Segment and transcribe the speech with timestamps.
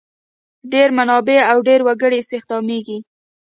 [0.73, 2.97] ډېر منابع او ډېر وګړي استخدامیږي.